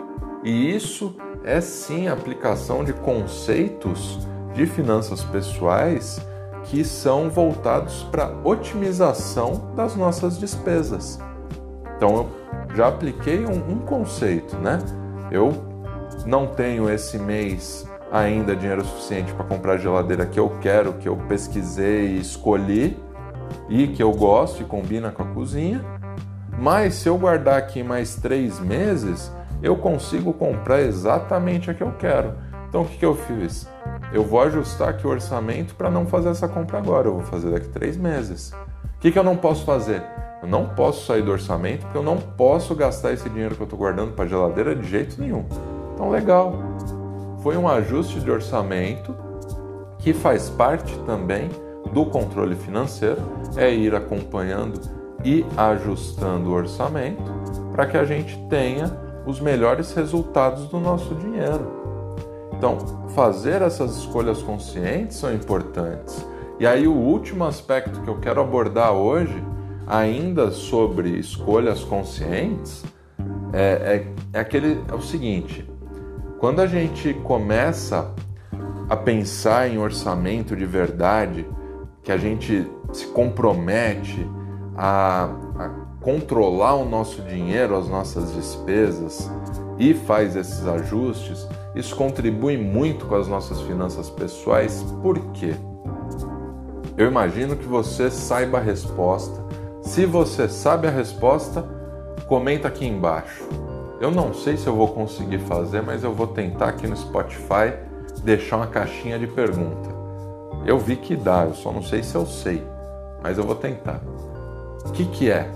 [0.45, 6.21] E isso é sim aplicação de conceitos de finanças pessoais
[6.71, 11.19] que são voltados para otimização das nossas despesas.
[11.97, 14.79] Então eu já apliquei um, um conceito, né?
[15.33, 15.53] Eu
[16.25, 21.09] não tenho esse mês ainda dinheiro suficiente para comprar a geladeira que eu quero, que
[21.09, 22.97] eu pesquisei e escolhi
[23.69, 25.85] e que eu gosto e combina com a cozinha.
[26.57, 31.93] Mas se eu guardar aqui mais três meses, eu consigo comprar exatamente a que eu
[31.99, 32.33] quero.
[32.69, 33.69] Então o que, que eu fiz?
[34.13, 37.51] Eu vou ajustar aqui o orçamento para não fazer essa compra agora, eu vou fazer
[37.51, 38.53] daqui três meses.
[38.97, 40.03] O que, que eu não posso fazer?
[40.43, 43.65] Eu não posso sair do orçamento porque eu não posso gastar esse dinheiro que eu
[43.65, 45.45] estou guardando para geladeira de jeito nenhum.
[45.95, 46.55] Então, legal.
[47.43, 49.15] Foi um ajuste de orçamento
[49.99, 51.49] que faz parte também
[51.93, 53.21] do controle financeiro,
[53.57, 54.81] é ir acompanhando
[55.25, 57.23] e ajustando o orçamento
[57.73, 58.91] para que a gente tenha
[59.27, 61.80] os melhores resultados do nosso dinheiro.
[62.61, 62.77] Então,
[63.15, 66.23] fazer essas escolhas conscientes são importantes.
[66.59, 69.43] E aí, o último aspecto que eu quero abordar hoje,
[69.87, 72.85] ainda sobre escolhas conscientes,
[73.55, 75.67] é, é, é aquele, é o seguinte:
[76.39, 78.15] quando a gente começa
[78.91, 81.47] a pensar em orçamento de verdade,
[82.03, 84.29] que a gente se compromete
[84.83, 85.69] a, a
[86.01, 89.31] controlar o nosso dinheiro, as nossas despesas
[89.79, 95.55] e faz esses ajustes, isso contribui muito com as nossas finanças pessoais, por quê?
[96.97, 99.45] Eu imagino que você saiba a resposta.
[99.83, 101.63] Se você sabe a resposta,
[102.27, 103.45] comenta aqui embaixo.
[104.01, 107.75] Eu não sei se eu vou conseguir fazer, mas eu vou tentar aqui no Spotify
[108.25, 109.91] deixar uma caixinha de pergunta.
[110.65, 112.67] Eu vi que dá, eu só não sei se eu sei,
[113.23, 114.01] mas eu vou tentar.
[114.85, 115.51] O que, que é?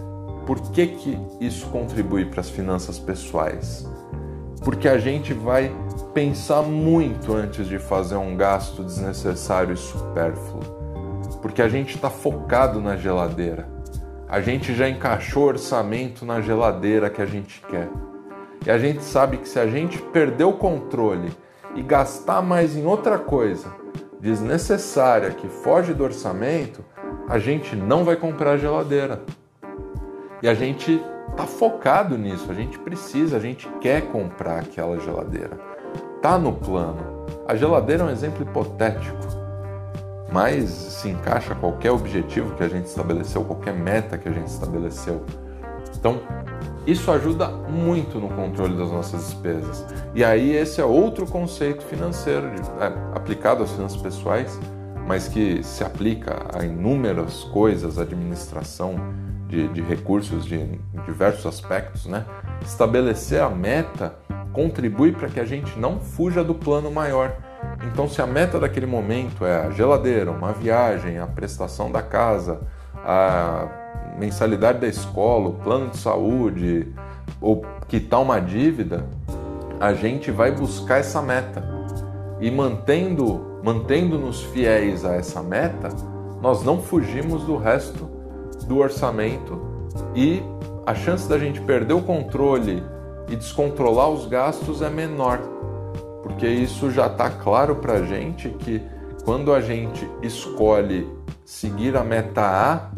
[0.47, 3.89] Por que, que isso contribui para as finanças pessoais?
[4.63, 5.75] Porque a gente vai
[6.13, 10.63] pensar muito antes de fazer um gasto desnecessário e supérfluo,
[11.41, 13.68] porque a gente está focado na geladeira.
[14.29, 17.89] A gente já encaixou orçamento na geladeira que a gente quer.
[18.66, 21.31] E a gente sabe que se a gente perder o controle
[21.75, 23.68] e gastar mais em outra coisa
[24.20, 26.83] desnecessária que foge do orçamento,
[27.29, 29.22] a gente não vai comprar geladeira.
[30.43, 31.01] E a gente
[31.31, 35.75] está focado nisso, a gente precisa, a gente quer comprar aquela geladeira
[36.25, 37.27] está no plano.
[37.47, 39.18] A geladeira é um exemplo hipotético,
[40.33, 44.47] mas se encaixa a qualquer objetivo que a gente estabeleceu, qualquer meta que a gente
[44.47, 45.22] estabeleceu.
[45.95, 46.18] Então,
[46.87, 49.85] isso ajuda muito no controle das nossas despesas.
[50.14, 52.47] E aí, esse é outro conceito financeiro
[52.81, 54.59] é, aplicado às finanças pessoais,
[55.07, 58.96] mas que se aplica a inúmeras coisas, administração
[59.48, 62.24] de, de recursos de diversos aspectos, né?
[62.62, 64.14] Estabelecer a meta
[64.52, 67.36] contribui para que a gente não fuja do plano maior.
[67.86, 72.61] Então, se a meta daquele momento é a geladeira, uma viagem, a prestação da casa,
[72.94, 76.92] a mensalidade da escola, o plano de saúde,
[77.40, 79.05] ou quitar uma dívida,
[79.80, 81.62] a gente vai buscar essa meta.
[82.40, 85.89] E mantendo, mantendo-nos fiéis a essa meta,
[86.43, 88.11] nós não fugimos do resto
[88.69, 89.59] do orçamento.
[90.15, 90.43] E
[90.85, 92.83] a chance da gente perder o controle
[93.31, 95.39] e descontrolar os gastos é menor,
[96.23, 98.83] porque isso já está claro para a gente que
[99.25, 101.09] quando a gente escolhe
[101.43, 102.91] seguir a meta A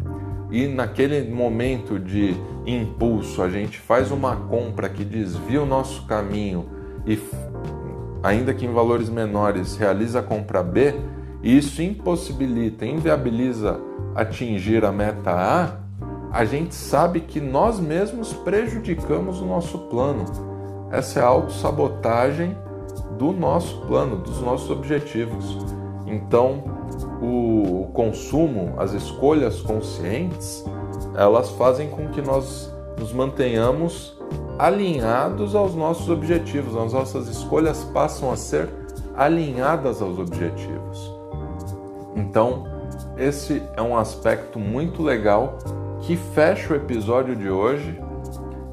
[0.51, 6.65] e naquele momento de impulso a gente faz uma compra que desvia o nosso caminho
[7.05, 7.15] e
[8.27, 10.93] ainda que em valores menores realiza a compra B,
[11.41, 13.79] isso impossibilita, inviabiliza
[14.13, 15.77] atingir a meta A,
[16.29, 20.25] a gente sabe que nós mesmos prejudicamos o nosso plano.
[20.91, 22.57] Essa é a autossabotagem
[23.17, 25.57] do nosso plano, dos nossos objetivos.
[26.05, 26.63] Então,
[27.21, 30.65] o consumo, as escolhas conscientes,
[31.15, 34.16] elas fazem com que nós nos mantenhamos
[34.57, 36.75] alinhados aos nossos objetivos.
[36.75, 38.69] As nossas escolhas passam a ser
[39.15, 41.13] alinhadas aos objetivos.
[42.15, 42.65] Então,
[43.17, 45.57] esse é um aspecto muito legal
[46.01, 47.99] que fecha o episódio de hoje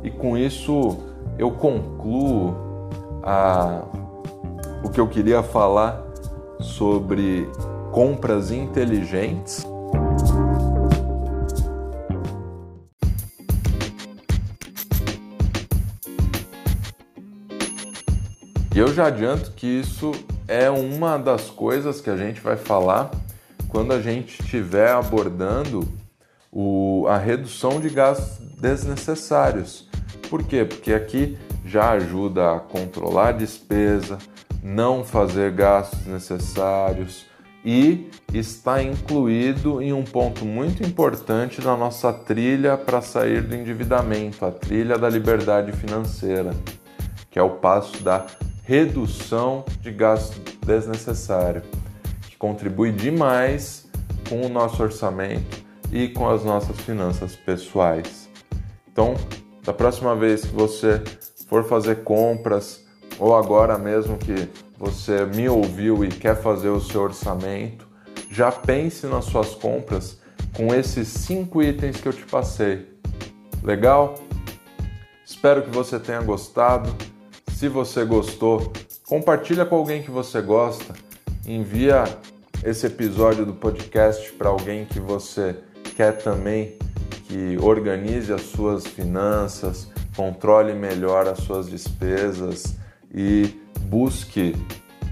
[0.03, 0.99] e com isso
[1.39, 2.55] eu concluo
[3.23, 3.83] a,
[4.85, 6.05] o que eu queria falar
[6.61, 7.49] sobre
[7.91, 9.67] compras inteligentes.
[18.75, 20.11] E eu já adianto que isso
[20.49, 23.09] é uma das coisas que a gente vai falar
[23.69, 25.87] quando a gente estiver abordando
[26.51, 29.89] o, a redução de gastos desnecessários.
[30.29, 30.65] Por quê?
[30.65, 34.19] Porque aqui já ajuda a controlar a despesa,
[34.61, 37.27] não fazer gastos necessários
[37.65, 44.45] e está incluído em um ponto muito importante na nossa trilha para sair do endividamento,
[44.45, 46.51] a trilha da liberdade financeira,
[47.31, 48.27] que é o passo da
[48.65, 51.63] redução de gasto desnecessário
[52.45, 53.87] contribui demais
[54.29, 58.29] com o nosso orçamento e com as nossas finanças pessoais.
[58.93, 59.15] Então,
[59.63, 61.03] da próxima vez que você
[61.49, 62.85] for fazer compras
[63.19, 64.47] ou agora mesmo que
[64.79, 67.89] você me ouviu e quer fazer o seu orçamento,
[68.31, 70.19] já pense nas suas compras
[70.55, 72.87] com esses cinco itens que eu te passei.
[73.63, 74.17] Legal?
[75.25, 76.95] Espero que você tenha gostado.
[77.55, 78.73] Se você gostou,
[79.07, 80.93] compartilha com alguém que você gosta.
[81.47, 82.03] Envia
[82.65, 85.57] esse episódio do podcast para alguém que você
[85.97, 86.77] quer também
[87.29, 92.77] que organize as suas finanças, controle melhor as suas despesas
[93.15, 94.57] e busque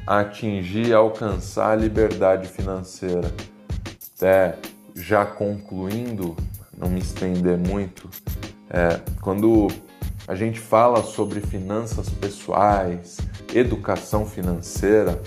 [0.05, 3.33] atingir, alcançar a liberdade financeira.
[4.17, 4.59] Até
[4.97, 6.37] já concluindo,
[6.77, 8.11] não me estender muito,
[8.69, 9.69] é, quando
[10.27, 13.19] a gente fala sobre finanças pessoais,
[13.53, 15.21] educação financeira,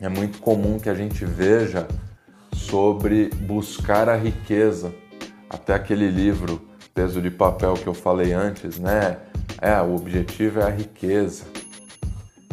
[0.00, 1.88] é muito comum que a gente veja
[2.52, 4.94] sobre buscar a riqueza.
[5.48, 6.60] Até aquele livro
[6.94, 9.18] Peso de Papel que eu falei antes, né?
[9.60, 11.44] É, o objetivo é a riqueza.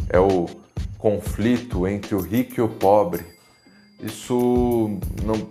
[0.08, 0.46] É o
[0.98, 3.24] conflito entre o rico e o pobre.
[4.02, 4.98] Isso,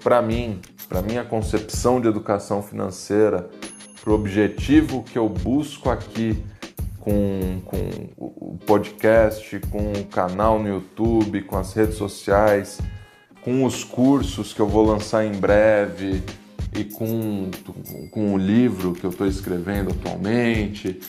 [0.03, 0.59] para mim,
[0.89, 3.49] para minha concepção de educação financeira,
[4.04, 6.38] para o objetivo que eu busco aqui
[6.99, 7.78] com, com
[8.18, 12.82] o podcast, com o canal no YouTube, com as redes sociais,
[13.41, 16.22] com os cursos que eu vou lançar em breve
[16.78, 17.49] e com,
[18.12, 20.99] com o livro que eu estou escrevendo atualmente.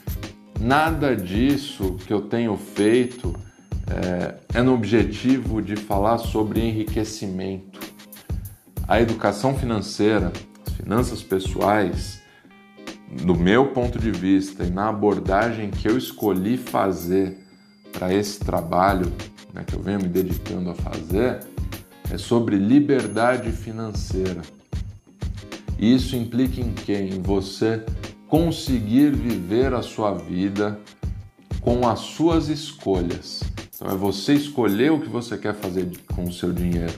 [0.60, 3.34] Nada disso que eu tenho feito
[3.90, 7.80] é, é no objetivo de falar sobre enriquecimento.
[8.86, 10.32] A educação financeira,
[10.64, 12.22] as finanças pessoais,
[13.22, 17.38] do meu ponto de vista e na abordagem que eu escolhi fazer
[17.92, 19.12] para esse trabalho,
[19.52, 21.40] né, que eu venho me dedicando a fazer,
[22.10, 24.42] é sobre liberdade financeira.
[25.78, 26.94] Isso implica em quê?
[26.94, 27.84] Em você
[28.28, 30.78] conseguir viver a sua vida
[31.60, 33.42] com as suas escolhas.
[33.74, 36.94] Então é você escolher o que você quer fazer com o seu dinheiro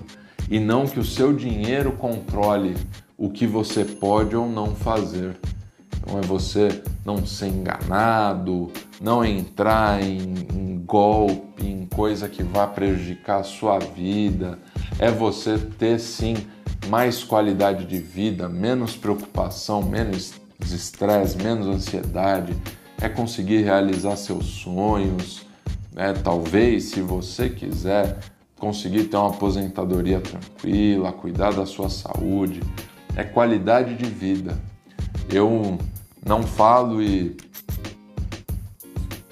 [0.51, 2.75] e não que o seu dinheiro controle
[3.17, 5.37] o que você pode ou não fazer.
[6.07, 12.65] Então é você não ser enganado, não entrar em, em golpe, em coisa que vá
[12.65, 14.59] prejudicar a sua vida,
[14.99, 16.37] É você ter sim
[16.89, 22.57] mais qualidade de vida, menos preocupação, menos estresse, menos ansiedade,
[23.01, 25.45] é conseguir realizar seus sonhos,
[25.93, 26.15] né?
[26.15, 28.19] talvez, se você quiser,
[28.59, 32.63] conseguir ter uma aposentadoria tranquila, cuidar da sua saúde,
[33.17, 34.57] é qualidade de vida.
[35.29, 35.79] Eu
[36.27, 37.37] não falo e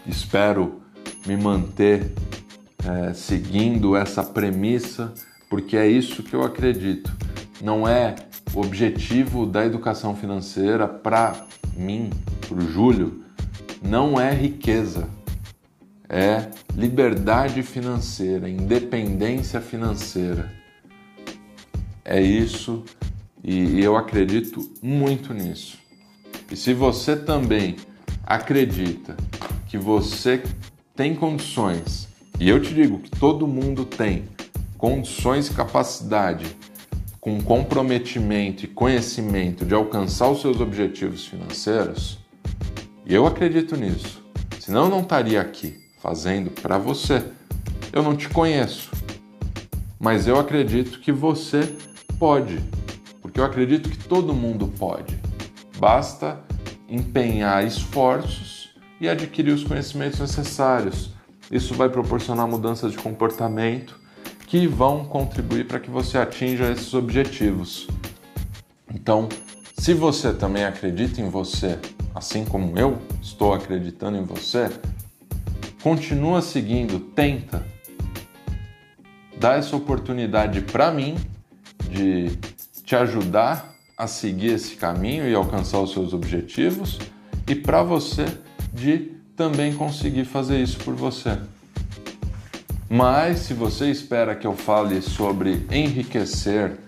[0.06, 0.80] espero
[1.26, 2.12] me manter
[2.86, 5.12] é, seguindo essa premissa,
[5.50, 7.12] porque é isso que eu acredito.
[7.60, 8.14] Não é
[8.54, 12.10] o objetivo da educação financeira para mim,
[12.46, 13.24] para o Júlio,
[13.82, 15.08] não é riqueza,
[16.08, 20.52] é liberdade financeira, independência financeira.
[22.04, 22.84] É isso
[23.42, 25.83] e eu acredito muito nisso.
[26.50, 27.76] E se você também
[28.26, 29.16] acredita
[29.66, 30.42] que você
[30.94, 34.24] tem condições, e eu te digo que todo mundo tem
[34.76, 36.46] condições e capacidade,
[37.20, 42.18] com comprometimento e conhecimento de alcançar os seus objetivos financeiros,
[43.06, 44.22] e eu acredito nisso.
[44.60, 47.22] Senão eu não estaria aqui fazendo para você.
[47.92, 48.90] Eu não te conheço,
[49.98, 51.74] mas eu acredito que você
[52.18, 52.60] pode,
[53.22, 55.23] porque eu acredito que todo mundo pode.
[55.76, 56.40] Basta
[56.88, 58.70] empenhar esforços
[59.00, 61.10] e adquirir os conhecimentos necessários.
[61.50, 63.98] Isso vai proporcionar mudanças de comportamento
[64.46, 67.88] que vão contribuir para que você atinja esses objetivos.
[68.94, 69.28] Então,
[69.78, 71.78] se você também acredita em você,
[72.14, 74.70] assim como eu estou acreditando em você,
[75.82, 77.66] continua seguindo, tenta.
[79.36, 81.16] Dá essa oportunidade para mim
[81.90, 82.30] de
[82.84, 86.98] te ajudar a seguir esse caminho e alcançar os seus objetivos
[87.46, 88.26] e para você
[88.72, 91.38] de também conseguir fazer isso por você.
[92.88, 96.78] Mas se você espera que eu fale sobre enriquecer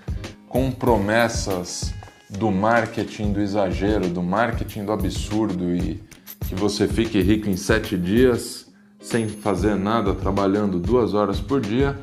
[0.48, 1.92] com promessas
[2.30, 6.00] do marketing do exagero, do marketing do absurdo e
[6.48, 8.66] que você fique rico em sete dias
[9.00, 11.96] sem fazer nada, trabalhando duas horas por dia,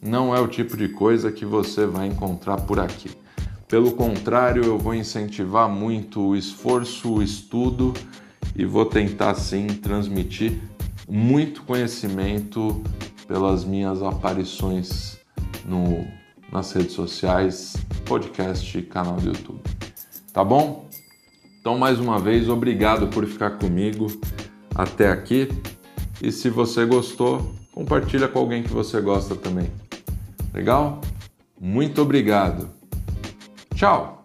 [0.00, 3.10] não é o tipo de coisa que você vai encontrar por aqui.
[3.74, 7.92] Pelo contrário, eu vou incentivar muito o esforço, o estudo
[8.54, 10.60] e vou tentar sim transmitir
[11.08, 12.80] muito conhecimento
[13.26, 15.18] pelas minhas aparições
[15.64, 16.06] no,
[16.52, 19.60] nas redes sociais, podcast e canal do YouTube.
[20.32, 20.88] Tá bom?
[21.58, 24.06] Então, mais uma vez, obrigado por ficar comigo
[24.72, 25.48] até aqui.
[26.22, 29.68] E se você gostou, compartilha com alguém que você gosta também.
[30.52, 31.00] Legal?
[31.60, 32.73] Muito obrigado.
[33.74, 34.23] Tchau!